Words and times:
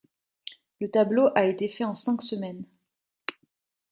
Le 0.79 0.89
tableau 0.89 1.29
a 1.35 1.45
été 1.45 1.69
fait 1.69 1.83
en 1.83 1.93
cinq 1.93 2.23
semaines. 2.23 2.63